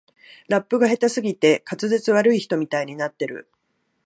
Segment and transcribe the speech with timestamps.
[0.47, 3.47] ラップが下手すぎて滑舌悪い人みたいになってる